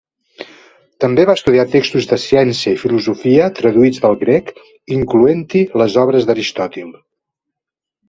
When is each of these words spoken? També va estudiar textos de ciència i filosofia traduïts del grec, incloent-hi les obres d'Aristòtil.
També 1.03 1.25
va 1.29 1.35
estudiar 1.39 1.65
textos 1.73 2.07
de 2.13 2.19
ciència 2.23 2.73
i 2.77 2.81
filosofia 2.85 3.51
traduïts 3.61 4.03
del 4.09 4.19
grec, 4.25 4.53
incloent-hi 4.99 5.65
les 5.85 6.03
obres 6.09 6.31
d'Aristòtil. 6.31 6.95